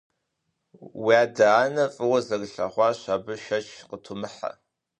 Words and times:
Уи 1.03 1.15
адэ-анэр 1.23 1.89
фӀыуэ 1.95 2.19
зэрылъэгъуащ, 2.25 2.99
абы 3.15 3.33
шэч 3.43 3.67
къытумыхьэ. 3.89 4.51